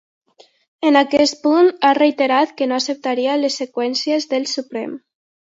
[0.89, 4.99] En aquest punt, ha reiterat que no acceptaria les sentències del Suprem.